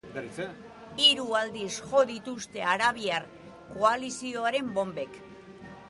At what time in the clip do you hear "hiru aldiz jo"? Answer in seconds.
1.01-2.01